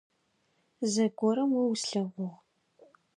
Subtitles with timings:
[0.91, 2.31] Зэгорэм о услъэгъугъ.